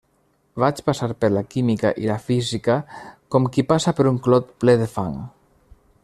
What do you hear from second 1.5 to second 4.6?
química i la física com qui passa per un clot